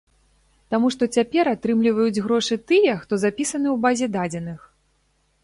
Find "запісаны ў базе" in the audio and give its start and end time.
3.27-4.07